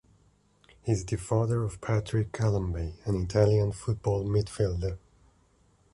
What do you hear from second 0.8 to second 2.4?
He is the father of Patrick